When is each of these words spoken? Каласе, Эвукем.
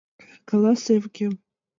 Каласе, 0.47 0.91
Эвукем. 0.97 1.33